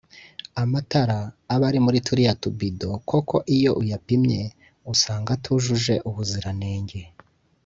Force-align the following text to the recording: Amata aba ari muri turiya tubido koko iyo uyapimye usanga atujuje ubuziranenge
Amata 0.61 1.01
aba 1.53 1.65
ari 1.69 1.79
muri 1.85 1.97
turiya 2.07 2.33
tubido 2.43 2.89
koko 3.09 3.35
iyo 3.55 3.71
uyapimye 3.81 4.41
usanga 4.93 5.29
atujuje 5.37 5.95
ubuziranenge 6.09 7.01